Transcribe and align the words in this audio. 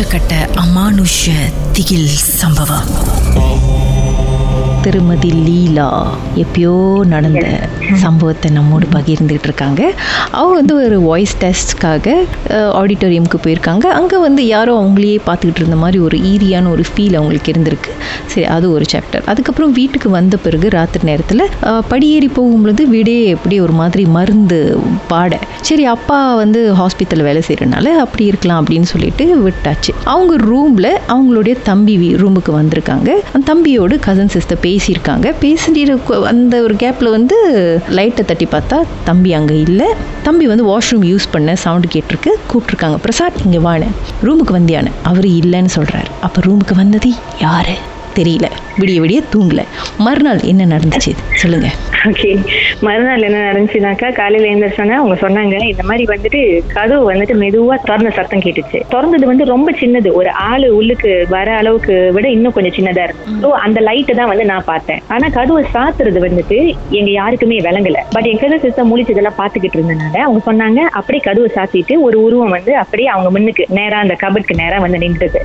உச்சக்கட்ட 0.00 0.34
அமானுஷ 0.54 1.30
திகில் 1.72 2.08
சம்பவம். 2.08 2.86
திருமதி 4.82 5.32
லீலா 5.32 6.16
எப்பயோ 6.36 7.00
நடந்த 7.04 7.68
சம்பவத்தை 7.96 8.50
நம்மோடு 8.50 8.86
பகிர்ந்துகிட்டு 8.94 9.48
இருக்காங்க 9.50 9.82
அவங்க 10.30 10.54
வந்து 10.60 10.74
ஒரு 10.84 11.00
வாய்ஸ் 11.00 11.34
டெஸ்ட்காக 11.42 12.14
ஆடிட்டோரியமுக்கு 12.80 13.38
போயிருக்காங்க. 13.44 13.86
அங்கே 13.98 14.16
வந்து 14.16 14.46
யாரோ 14.46 14.72
அவங்களையே 14.80 15.18
பார்த்துக்கிட்டு 15.28 15.62
இருந்த 15.62 15.76
மாதிரி 15.76 15.98
ஒரு 15.98 16.18
ஈரியான 16.32 16.70
ஒரு 16.70 16.84
ஃபீல் 16.90 17.16
அவங்களுக்கு 17.18 17.52
இருந்திருக்கு. 17.52 17.92
சரி 18.26 18.46
அது 18.56 18.72
ஒரு 18.72 18.84
சாப்டர் 18.92 19.24
அதுக்கப்புறம் 19.32 19.72
வீட்டுக்கு 19.72 20.10
வந்த 20.10 20.36
பிறகு 20.36 20.68
ராத்திரி 20.68 21.04
நேரத்தில் 21.10 21.44
படியேறி 21.88 22.30
போகும்பொழுது 22.38 22.82
வீடே 22.94 23.24
எப்படி 23.34 23.60
ஒரு 23.60 23.72
மாதிரி 23.72 24.04
மருந்து 24.16 24.60
பாட. 25.08 25.38
சரி 25.60 25.84
அப்பா 25.84 26.34
வந்து 26.34 26.60
ஹாஸ்பிட்டலில் 26.80 27.26
வேலை 27.28 27.42
செய்கிறனால 27.48 27.86
அப்படி 28.04 28.24
இருக்கலாம் 28.24 28.60
அப்படின்னு 28.64 28.88
சொல்லிட்டு 28.92 29.24
விட்டாச்சு. 29.46 29.92
அவங்க 30.04 30.36
ரூமில் 30.36 30.90
அவங்களுடைய 31.08 31.56
தம்பி 31.62 31.96
ரூமுக்கு 32.22 32.52
வந்திருக்காங்க. 32.60 33.10
அந்த 33.32 33.44
தம்பியோடு 33.52 33.96
கசன் 34.06 34.32
சிஸ்டர் 34.36 34.62
பேசியிருக்காங்க. 34.62 35.34
பேசிட்டு 35.44 35.98
அந்த 36.32 36.62
ஒரு 36.62 36.74
கேப்பில் 36.74 37.10
வந்து 37.10 37.36
லைட்டை 37.88 38.24
தட்டி 38.24 38.44
பார்த்தா 38.44 38.82
தம்பி 39.04 39.32
அங்கே 39.32 39.60
இல்லை. 39.60 39.86
தம்பி 40.22 40.46
வந்து 40.46 40.66
வாஷ்ரூம் 40.66 41.04
யூஸ் 41.04 41.26
பண்ண 41.30 41.56
சவுண்டு 41.56 41.88
கேட்டிருக்கு. 41.88 42.32
கூப்பிட்ருக்காங்க 42.52 42.96
பிரசாத் 42.96 43.40
இங்கே 43.44 43.58
வான. 43.58 43.84
ரூமுக்கு 44.24 44.52
வந்தியானு. 44.52 44.90
அவர் 45.02 45.24
இல்லைன்னு 45.24 45.64
சொல்கிறார் 45.64 46.08
அப்போ 46.20 46.40
ரூமுக்கு 46.40 46.74
வந்தது 46.74 47.12
யாரு? 47.40 47.76
தெரியல. 48.18 48.46
விடிய 48.80 48.98
விடிய 49.00 49.20
தூங்கல. 49.32 49.62
மறுநாள் 50.06 50.40
என்ன 50.50 50.66
நடந்துச்சு? 50.74 51.12
சொல்லுங்க. 51.42 51.68
ஓகே 52.10 52.28
மறுநாள் 52.86 53.24
என்ன 53.28 53.38
நடந்துச்சுனாக்கா 53.46 54.08
காலையில 54.18 54.48
எழுந்திரிச்சோன்னா 54.50 54.96
அவங்க 55.00 55.16
சொன்னாங்க 55.24 55.56
இந்த 55.72 55.82
மாதிரி 55.82 56.04
வந்துட்டு 56.12 56.40
கதவு 56.76 57.02
வந்துட்டு 57.10 57.34
மெதுவா 57.42 57.76
திறந்த 57.88 58.10
சத்தம் 58.18 58.44
கேட்டுச்சு. 58.44 58.78
திறந்தது 58.92 59.24
வந்து 59.26 59.44
ரொம்ப 59.44 59.70
சின்னது. 59.80 60.10
ஒரு 60.20 60.30
ஆளு 60.48 60.68
உள்ளுக்கு 60.78 61.10
வர 61.34 61.48
அளவுக்கு 61.60 61.94
விட 62.16 62.26
இன்னும் 62.36 62.54
கொஞ்சம் 62.56 62.76
சின்னதா 62.78 63.04
இருக்கு. 63.06 63.26
ஸோ 63.42 63.50
அந்த 63.66 63.80
லைட்டு 63.88 64.16
தான் 64.20 64.30
வந்து 64.32 64.46
நான் 64.52 64.68
பார்த்தேன். 64.70 65.02
ஆனா 65.14 65.28
கதவை 65.38 65.64
சாத்துறது 65.74 66.20
வந்துட்டு 66.26 66.58
எங்க 66.98 67.10
யாருக்குமே 67.10 67.58
விளங்கல. 67.68 67.98
பட் 68.14 68.28
என் 68.32 68.42
கதை 68.44 68.58
சிஸ்டம் 68.64 68.90
முழிச்சதெல்லாம் 68.92 69.38
பாத்துக்கிட்டு 69.40 69.78
இருந்தனால 69.78 70.16
அவங்க 70.26 70.42
சொன்னாங்க 70.50 70.80
அப்படியே 71.00 71.22
கதவை 71.28 71.50
சாத்திட்டு 71.58 71.96
ஒரு 72.06 72.16
உருவம் 72.26 72.54
வந்து 72.56 72.72
அப்படியே 72.82 73.08
அவங்க 73.14 73.30
முன்னுக்கு 73.36 73.66
நேரா 73.78 73.98
அந்த 74.04 74.16
கபட்க்கு 74.24 74.56
நேரா 74.62 74.78
வந்து 74.86 75.00
நின்றுது. 75.04 75.42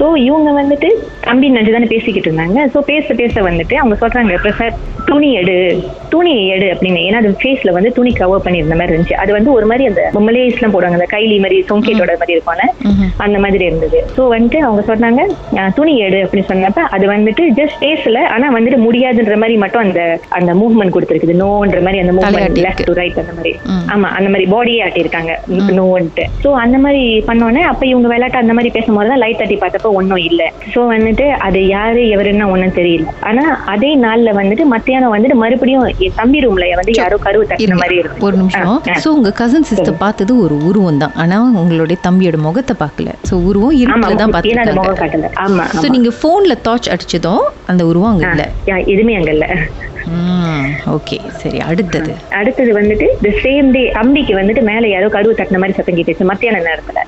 ஸோ 0.00 0.06
இவங்க 0.26 0.50
வந்துட்டு 0.60 0.90
தம்பி 1.28 1.52
நினைச்சு 1.54 1.74
தானே 1.76 1.90
பேசிக்கிட்டு 1.96 2.28
இருந்தாங்க. 2.30 2.60
ஸோ 2.74 2.78
பேச 2.92 3.14
பேச 3.22 3.42
வந்துட்டு 3.50 3.76
அவங்க 3.82 3.96
சொல்றாங்க 4.04 4.42
பிரசாத் 4.44 4.78
துணி 5.08 5.28
எடு 5.40 5.54
துணி 6.12 6.32
எடு 6.54 6.66
அப்படின்னு. 6.74 7.00
ஏன்னா 7.08 7.18
அது 7.22 7.30
ஃபேஸ்ல 7.40 7.70
வந்து 7.76 7.90
துணி 7.98 8.10
கவர் 8.20 8.42
பண்ணியிருந்த 8.44 8.76
மாதிரி 8.78 8.92
இருந்துச்சு. 8.94 9.16
அது 9.22 9.30
வந்து 9.36 9.50
ஒரு 9.56 9.66
மாதிரி 9.70 9.84
அந்த 9.90 10.02
மலேஸ்லாம் 10.28 10.74
போடுவாங்க 10.74 10.98
அந்த 10.98 11.08
கைலி 11.14 11.36
மாதிரி 11.44 11.58
சொங்கேட்டோட 11.70 12.12
மாதிரி 12.20 12.34
இருக்கும்ல? 12.36 12.64
அந்த 13.24 13.36
மாதிரி 13.44 13.64
இருந்தது. 13.68 13.98
ஸோ 14.16 14.22
வந்துட்டு 14.34 14.58
அவங்க 14.68 14.82
சொன்னாங்க 14.90 15.22
துணி 15.78 15.94
எடு 16.06 16.18
அப்படின்னு 16.24 16.48
சொன்னப்ப 16.52 16.82
அது 16.96 17.04
வந்துட்டு 17.14 17.44
ஜஸ்ட் 17.58 17.78
பேசல 17.84 18.18
ஆனா 18.34 18.48
வந்துட்டு 18.56 18.80
முடியாதுன்ற 18.86 19.36
மாதிரி 19.42 19.56
மட்டும் 19.64 19.84
அந்த 19.86 20.00
அந்த 20.38 20.50
மூவ்மெண்ட் 20.60 20.94
கொடுத்துருக்குது. 20.96 21.36
நோன்ற 21.42 21.80
மாதிரி 21.86 22.00
அந்த 22.04 22.14
மூவ்மெண்ட் 22.18 22.60
லெஃப்ட் 22.66 22.86
டு 22.90 22.96
ரைட் 23.00 23.20
அந்த 23.24 23.34
மாதிரி. 23.38 23.52
ஆமா 23.94 24.10
அந்த 24.18 24.28
மாதிரி 24.32 24.48
பாடியே 24.54 24.80
ஆட்டியிருக்காங்க. 24.86 25.32
நோன்ட்டு 25.78 26.26
ஸோ 26.44 26.48
அந்த 26.64 26.76
மாதிரி 26.84 27.04
பண்ணோன்னே 27.28 27.62
அப்ப 27.70 27.82
இவங்க 27.92 28.06
விளையாட்டு 28.12 28.42
அந்த 28.42 28.54
மாதிரி 28.58 28.72
பேசும்போது 28.76 29.10
தான் 29.12 29.22
லைட் 29.24 29.40
தட்டி 29.42 29.58
பார்த்தப்ப 29.62 29.92
ஒன்றும் 30.00 30.22
இல்லை. 30.28 30.48
ஸோ 30.74 30.80
வந்துட்டு 30.94 31.26
அது 31.46 31.60
யாரு 31.76 31.85
எவருன்னு 32.14 32.46
ஒன்றும் 32.52 32.74
தெரியல. 32.78 33.06
ஆனா 33.28 33.44
அதே 33.72 33.90
நாள்ல 34.04 34.30
வந்துட்டு 34.38 34.64
மத்தியானம் 34.74 35.14
வந்துட்டு 35.14 35.36
மறுபடியும் 35.42 35.86
என் 36.06 36.16
தம்பி 36.20 36.40
ரூம்ல 36.44 36.68
வந்து 36.80 36.94
யாரோ 37.00 37.16
கருவு 37.26 37.44
தட்டின 37.50 37.78
மாதிரி 37.82 37.96
இருக்கு. 38.02 38.24
ஒரு 38.26 38.36
நிமிஷம். 38.42 38.80
சோ 39.04 39.10
உங்க 39.16 39.32
கசன் 39.42 39.68
சிஸ்டர் 39.70 40.00
பார்த்தது 40.04 40.32
ஒரு 40.44 40.56
உருவம் 40.70 41.00
தான். 41.04 41.16
ஆனா 41.24 41.38
உங்களுடைய 41.62 41.98
தம்பியோட 42.08 42.38
முகத்தை 42.46 42.76
பார்க்கல. 42.82 43.14
சோ 43.30 43.34
உருவம் 43.50 43.78
இருட்டுல 43.82 44.20
தான் 44.22 44.34
பார்த்துருக்காங்க. 44.36 45.32
ஆமா 45.46 45.66
சோ 45.82 45.86
நீங்க 45.96 46.12
போன்ல 46.24 46.56
டார்ச் 46.68 46.92
அடிச்சதும் 46.94 47.44
அந்த 47.72 47.84
உருவம் 47.86 48.12
அங்க 48.12 48.26
இல்ல. 48.32 48.46
எதுவுமே 48.94 49.16
அங்க 49.20 49.32
இல்ல. 49.36 49.48
ஓகே 50.94 51.16
சரி 51.42 51.58
அடுத்தது. 51.68 52.12
அடுத்தது 52.40 52.72
வந்துட்டு 52.78 53.06
தி 53.22 53.30
சேம் 53.44 53.68
டே 53.76 53.82
தம்பிக்கு 53.96 54.34
வந்துட்டு 54.38 54.62
மேல 54.68 54.88
யாரோ 54.88 55.08
கருவு 55.14 55.34
தட்டின 55.38 55.60
மாதிரி 55.62 55.76
சத்தம் 55.78 55.96
கேட்டுச்சு 55.98 56.30
மத்தியான 56.30 56.60
நேரத்துல. 56.68 57.00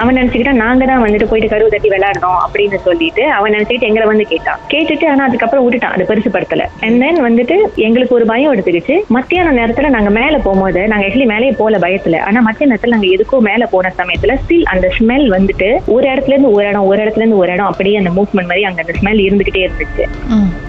அவன் 0.00 0.16
நினைச்சுக்கிட்டா 0.18 0.54
நாங்க 0.64 0.84
தான் 0.90 1.02
வந்துட்டு 1.04 1.26
போயிட்டு 1.30 1.48
கருவு 1.52 1.72
தட்டி 1.72 1.88
விளையாடணும் 1.92 2.38
அப்படின்னு 2.44 2.78
சொல்லிட்டு 2.86 3.24
அவன் 3.36 3.52
நினைச்சுக்கிட்டு 3.54 3.88
எங்களை 3.90 4.06
வந்து 4.10 4.24
கேட்டான். 4.32 4.60
கேட்டுட்டு 4.72 5.06
ஆனா 5.12 5.22
அதுக்கப்புறம் 5.28 5.64
விட்டுட்டான். 5.64 5.94
அது 5.96 6.06
பெருசு 6.10 6.30
படுத்தல. 6.36 6.64
அண்ட் 6.84 6.98
தென் 7.02 7.20
வந்துட்டு 7.26 7.56
எங்களுக்கு 7.86 8.16
ஒரு 8.18 8.26
பயம் 8.32 8.52
எடுத்துக்கிச்சு. 8.54 8.96
மத்தியான 9.16 9.52
நேரத்துல 9.58 9.90
நாங்க 9.96 10.10
மேல 10.18 10.34
போகும்போது 10.46 10.82
நாங்க 10.92 11.06
ஆக்சுவலி 11.08 11.28
மேலே 11.34 11.50
போல 11.60 11.78
பயத்துல. 11.84 12.18
ஆனா 12.28 12.40
மத்திய 12.48 12.68
நேரத்துல 12.70 12.94
நாங்க 12.94 13.08
எதுக்கோ 13.16 13.40
மேல 13.48 13.66
போன 13.74 13.92
சமயத்துல 14.00 14.36
ஸ்டில் 14.42 14.66
அந்த 14.74 14.88
ஸ்மெல் 14.98 15.26
வந்துட்டு 15.36 15.68
ஒரு 15.96 16.06
இடத்துல 16.12 16.34
இருந்து 16.34 16.52
ஒரு 16.56 16.66
இடம் 16.70 16.88
ஒரு 16.90 17.00
இடத்துல 17.04 17.24
இருந்து 17.24 17.40
ஒரு 17.42 17.52
இடம் 17.56 17.70
அப்படியே 17.72 17.98
அந்த 18.02 18.12
மூவ்மெண்ட் 18.18 18.50
மாதிரி 18.52 18.66
அங்க 18.70 18.82
அந்த 18.86 18.96
ஸ்மெல் 19.00 19.22
இருந்துகிட்டே 19.26 19.64
இருந்துச்சு. 19.66 20.06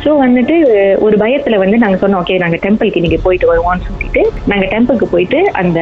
சோ 0.05 0.11
வந்துட்டு 0.23 0.55
ஒரு 1.05 1.15
பயத்துல 1.23 1.57
வந்து 1.63 1.77
நாங்க 1.83 1.97
சொன்னோம் 2.03 2.21
ஓகே 2.23 2.37
நாங்க 2.43 2.57
டெம்பிளுக்கு 2.65 3.05
நீங்க 3.05 3.19
போயிட்டு 3.25 3.51
வருவோம்னு 3.51 3.87
சொல்லிட்டு. 3.89 4.23
நாங்க 4.51 4.65
டெம்பிளுக்கு 4.75 5.09
போயிட்டு 5.15 5.39
அந்த 5.61 5.79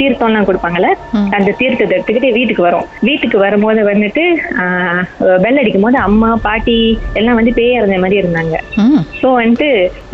தீர்த்தம் 0.00 0.30
எல்லாம் 0.30 0.48
கொடுப்பாங்கல்ல 0.50 0.90
அந்த 1.36 1.48
தீர்த்தத்தை 1.60 1.94
எடுத்துக்கிட்டு 1.96 2.30
வீட்டுக்கு 2.38 2.66
வரோம். 2.70 2.88
வீட்டுக்கு 3.08 3.36
வரும்போது 3.46 3.80
வந்துட்டு 3.92 4.24
பெல் 5.44 5.60
அடிக்கும் 5.62 5.86
போது 5.86 5.98
அம்மா 6.08 6.30
பாட்டி 6.48 6.76
எல்லாம் 7.20 7.38
வந்து 7.40 7.52
பேய 7.58 7.80
இருந்த 7.80 7.98
மாதிரி 8.04 8.20
இருந்தாங்க. 8.22 8.56
ஸோ 9.20 9.28
வந்துட்டு 9.40 9.68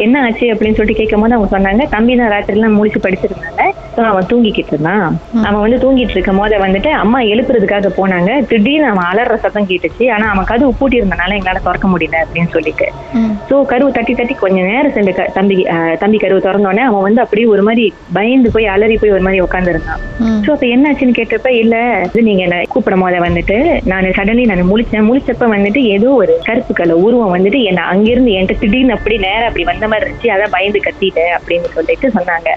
என்ன 0.04 0.22
ஆச்சு 0.26 0.46
அப்படின்னு 0.52 0.78
சொல்லிட்டு 0.78 1.00
கேட்கும் 1.00 1.24
போது 1.24 1.36
அவங்க 1.36 1.50
சொன்னாங்க 1.56 1.84
தம்பி 1.96 2.16
தான் 2.22 2.32
ராத்திரி 2.34 2.58
எல்லாம் 2.58 2.78
முடிச்சு 2.80 3.00
படிச்சிருந்தாங்க. 3.06 3.65
அவன் 4.10 4.28
தூங்கிக்கிட்டு 4.30 4.72
இருந்தான். 4.74 5.04
அவன் 5.46 5.62
வந்து 5.64 5.78
தூங்கிட்டு 5.84 6.14
இருக்கும் 6.16 6.40
போது 6.40 6.54
வந்துட்டு 6.64 6.90
அம்மா 7.02 7.18
எழுப்புறதுக்காக 7.32 7.90
போனாங்க. 7.98 8.30
திடீர்னு 8.50 8.88
அவன் 8.92 9.08
அலற 9.10 9.36
சத்தம் 9.44 9.68
கேட்டுச்சு. 9.70 10.04
ஆனா 10.14 10.26
அவன் 10.34 10.48
கதவு 10.50 10.72
பூட்டி 10.78 11.00
இருந்தனால 11.00 11.36
எங்களால 11.38 11.62
திறக்க 11.66 11.88
முடியல 11.94 12.18
அப்படின்னு 12.24 12.50
சொல்லிட்டு. 12.56 12.86
ஸோ 13.50 13.56
கருவு 13.72 13.90
தட்டி 13.98 14.14
தட்டி 14.14 14.34
கொஞ்சம் 14.44 14.68
நேரம் 14.72 14.94
சென்று 14.96 15.14
தம்பி 15.38 15.56
தம்பி 16.02 16.20
கருவு 16.24 16.44
திறந்தோடனே 16.46 16.84
அவன் 16.88 17.06
வந்து 17.06 17.22
அப்படியே 17.24 17.46
ஒரு 17.54 17.64
மாதிரி 17.68 17.84
பயந்து 18.18 18.50
போய் 18.56 18.66
அலறி 18.74 18.96
போய் 19.02 19.14
ஒரு 19.16 19.24
மாதிரி 19.26 19.44
உட்காந்துருந்தான் 19.46 20.02
ஸோ 20.44 20.50
அப்ப 20.54 20.66
என்னாச்சுன்னு 20.76 21.18
கேட்டப்ப 21.20 21.50
இல்ல 21.62 21.76
நீங்க 22.28 22.42
என்ன 22.46 22.62
கூப்பிடும் 22.74 23.04
போத 23.06 23.18
வந்துட்டு 23.26 23.56
நான் 23.92 24.12
சடன்லி 24.18 24.46
நான் 24.50 24.70
முழிச்சேன். 24.72 25.08
முழிச்சப்ப 25.10 25.48
வந்துட்டு 25.54 25.82
ஏதோ 25.96 26.10
ஒரு 26.22 26.34
கருப்பு 26.48 26.72
கலர் 26.80 27.04
உருவம் 27.06 27.34
வந்துட்டு 27.36 27.60
என்ன 27.70 27.84
அங்கிருந்து 27.92 28.34
என்கிட்ட 28.38 28.62
திடீர்னு 28.64 28.96
அப்படி 28.98 29.18
நேரம் 29.26 29.48
அப்படி 29.50 29.66
வந்த 29.72 29.88
மாதிரி 29.92 30.06
இருந்துச்சு. 30.06 30.32
அதான் 30.34 30.54
பயந்து 30.56 30.86
கத்திட்டேன் 30.86 31.34
அப்படின்னு 31.38 31.70
சொல்லிட்டு 31.76 32.08
சொன்னாங்க. 32.18 32.50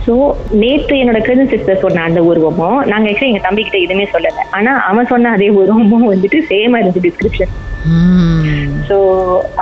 ஸோ 0.00 0.14
நேற்று 0.60 0.94
என்னோட 1.00 1.18
கசின் 1.20 1.50
சிஸ்டர் 1.52 1.82
சொன்ன 1.82 2.04
அந்த 2.06 2.20
உருவமும் 2.28 2.78
நாங்க 2.90 3.08
ஆக்சுவலி 3.10 3.30
எங்க 3.30 3.42
தம்பி 3.42 3.62
கிட்ட 3.64 3.78
எதுவுமே 3.80 4.06
சொல்லல. 4.12 4.28
ஆனா 4.56 4.72
அவன் 4.88 5.10
சொன்ன 5.10 5.32
அதே 5.36 5.48
உருவமும் 5.58 6.06
வந்துட்டு 6.12 6.38
சேமா 6.50 6.78
இருந்துச்சு 6.78 7.06
டிஸ்கிரிப்ஷன் 7.08 7.52
ஸோ 8.88 8.96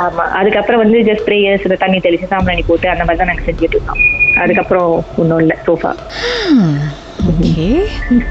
ஆமா. 0.03 0.25
அதுக்கப்புறம் 0.39 0.83
வந்து 0.83 0.99
ஜஸ்ட் 1.09 1.27
ப்ரேயர்ஸ் 1.27 1.67
தண்ணி 1.79 1.99
தெளிச்சு 2.01 2.33
சாம்பிராணி 2.33 2.65
போட்டு 2.65 2.89
அந்த 2.93 3.05
மாதிரி 3.05 3.21
தான் 3.21 3.31
நாங்கள் 3.31 3.49
செஞ்சுட்டு 3.49 3.77
இருக்கோம் 3.77 4.01
அதுக்கப்புறம் 4.37 4.89
ஒன்றும் 5.17 5.43
இல்லை 5.43 5.57
சோஃபா 5.65 5.93
ஓகே. 7.31 7.65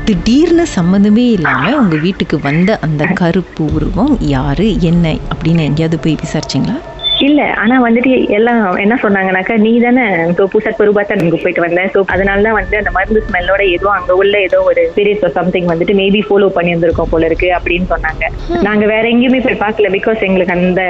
திடீர்னு 0.08 0.66
சம்மந்தமே 0.76 1.26
இல்லாம 1.34 1.72
உங்க 1.80 1.96
வீட்டுக்கு 2.06 2.38
வந்த 2.42 2.70
அந்த 2.82 3.04
கருப்பு 3.20 3.64
உருவம் 3.76 4.14
யாரு 4.32 4.68
என்ன 4.90 5.06
அப்படின்னு 5.32 5.68
எங்கேயாவது 5.68 5.98
போய் 6.00 6.22
விசாரிச்சிங்களா? 6.22 6.78
இல்ல 7.26 7.42
ஆனா 7.62 7.76
வந்துட்டு 7.86 8.12
எல்லாம் 8.38 8.62
என்ன 8.84 8.96
சொன்னாங்கன்னாக்கா 9.04 9.56
நீ 9.66 9.72
தானே 9.86 10.04
இப்போ 10.32 10.46
புசட் 10.54 10.78
பெருபாத்தா 10.80 11.16
அங்க 11.16 11.38
போயிட்டு 11.44 11.64
வந்தேன் 11.66 11.90
ஸோ 11.94 12.00
அதனால 12.14 12.44
தான் 12.48 12.58
வந்து 12.58 12.76
அந்த 12.80 12.92
மருந்து 12.98 13.22
ஸ்மெல்லோட 13.28 13.62
ஏதோ 13.76 13.88
அங்க 13.96 14.12
உள்ள 14.22 14.36
ஏதோ 14.48 14.58
ஒரு 14.70 14.82
சீரியஸ் 14.96 15.26
சம்திங் 15.38 15.70
வந்துட்டு 15.72 15.94
மேபி 16.02 16.22
ஃபாலோ 16.28 16.50
பண்ணி 16.58 16.74
வந்திருக்கோம் 16.76 17.12
போல 17.14 17.30
இருக்கு 17.30 17.50
அப்படின்னு 17.58 17.88
சொன்னாங்க. 17.94 18.24
நாங்க 18.68 18.86
வேற 18.94 19.04
எங்கேயுமே 19.14 19.40
போய் 19.46 19.62
பார்க்கல 19.64 19.90
பிகாஸ் 19.98 20.26
எங்களுக்கு 20.28 20.56
அந்த 20.58 20.84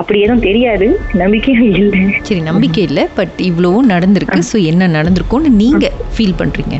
அப்படி 0.00 0.20
எதுவும் 0.24 0.44
தெரியாது. 0.48 0.88
நம்பிக்கையும் 1.22 1.72
இல்லை. 1.82 2.02
சரி 2.28 2.42
நம்பிக்கை 2.50 2.84
இல்லை 2.88 3.04
பட் 3.20 3.40
இவ்வளவும் 3.48 3.90
நடந்திருக்கு. 3.94 4.40
ஸோ 4.50 4.58
என்ன 4.72 4.90
நடந்திருக்கும்னு 4.98 5.52
நீங்க 5.62 5.84
ஃபீல் 6.16 6.36
பண்றீங்க? 6.42 6.74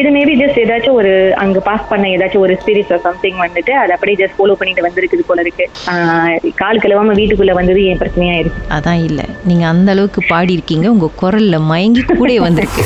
இது 0.00 0.10
மேபி 0.18 0.34
ஜஸ்ட் 0.42 0.60
ஏதாச்சும் 0.64 0.98
ஒரு 1.00 1.12
அங்க 1.44 1.58
பாஸ் 1.68 1.88
பண்ண 1.92 2.06
ஏதாச்சும் 2.16 2.44
ஒரு 2.46 2.54
ஸ்பிரிட் 2.62 2.94
சம்திங் 3.08 3.38
வந்துட்டு 3.44 3.72
அதை 3.82 3.92
அப்படியே 3.96 4.18
ஜஸ்ட் 4.22 4.38
ஃபாலோ 4.38 4.56
பண்ணிட்டு 4.62 4.86
வந்திருக்குது 4.88 5.28
போல 5.30 5.46
இருக்கு. 5.46 5.66
கால் 6.62 6.82
கழுவாம 6.84 7.16
வீட்டுக்குள்ள 7.20 7.54
வந்தது 7.60 7.82
என் 7.92 8.02
பிரச்சனையா 8.02 8.34
அதான் 8.68 9.04
இல்லை. 9.04 9.24
நீங்க 9.44 9.66
அந்த 9.66 9.90
அளவுக்கு 9.90 10.22
பாடி 10.28 10.52
இருக்கீங்க 10.52 10.90
உங்க 10.90 11.10
குரல்ல 11.22 11.60
மயங்கி 11.60 12.00
கூட 12.00 12.38
வந்திருக்கு. 12.38 12.84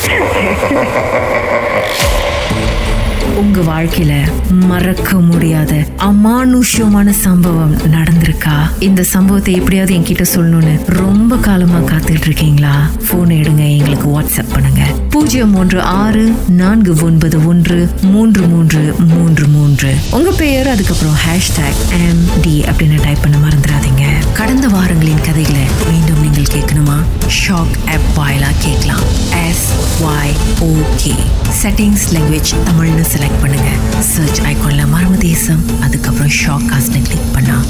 உங்க 3.37 3.60
வாழ்க்கையில 3.60 4.28
மறக்க 4.49 5.19
முடியாத 5.19 5.75
அமானுஷ்யமான 5.99 7.10
சம்பவம் 7.10 7.76
நடந்திருக்கா? 7.76 8.56
இந்த 8.78 9.02
சம்பவத்தை 9.02 9.54
எப்படியாவது 9.54 9.94
என்கிட்ட 9.94 10.25
சொல்லணும்னு 10.34 10.81
ரொம்ப 10.87 11.37
காலமா 11.37 11.78
காத்துட்டு 11.78 12.20
இருக்கீங்களா? 12.20 12.90
போன் 13.10 13.28
எடுங்க 13.28 13.78
எங்களுக்கு 13.78 14.20
வாட்ஸ்அப் 14.20 14.52
பண்ணுங்க. 14.52 14.81
பூஜ்ஜியம் 15.10 15.55
ஒன்று 15.55 15.81
ஆறு 15.81 16.32
நான்கு 16.48 16.94
ஒன்பது 17.02 17.46
ஒன்று 17.46 17.88
மூன்று 18.02 18.43
மூன்று 18.43 18.94
மூன்று 18.98 19.46
மூன்று. 19.46 19.94
உங்க 20.10 20.31
பெயர் 20.31 20.69
அதுக்கப்புறம் 20.69 21.14
ஹேஷ்டாக் 21.14 21.82
எம் 22.08 22.25
டி 22.43 22.60
அப்படின்னு 22.60 23.02
டைப் 23.02 23.22
பண்ண 23.22 23.37
மறந்துடாதீங்க. 23.37 24.11
கடந்த 24.37 24.69
வாரங்களின் 24.69 25.20
கதைகளை 25.20 25.64
மீண்டும் 25.90 26.20
நீங்கள் 26.20 26.50
கேட்கணுமா? 26.55 26.96
ஷாக் 27.38 27.75
ஆப் 27.87 28.08
வாயிலாக 28.14 28.52
கேட்கலாம். 28.58 29.05
S 29.49 29.67
Y 30.02 30.32
okay 30.61 31.14
settings 31.62 32.06
language 32.12 32.52
தமிழ்னு 32.69 33.05
செலக்ட் 33.14 33.40
பண்ணுங்க. 33.40 33.70
சர்ச் 34.00 34.40
ஐக்கோனில் 34.40 34.90
மர்ம 34.94 35.17
தேசம் 35.19 35.81
அதுக்கப்புறம் 35.81 36.32
ஷாக் 36.40 36.69
காஸ்ட்னு 36.73 37.02
கிளிக் 37.02 37.31
பண்ணால் 37.34 37.67